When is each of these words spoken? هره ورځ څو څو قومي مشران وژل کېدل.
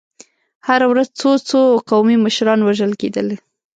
هره 0.67 0.85
ورځ 0.91 1.07
څو 1.19 1.31
څو 1.49 1.61
قومي 1.89 2.17
مشران 2.25 2.59
وژل 2.63 2.91
کېدل. 3.01 3.27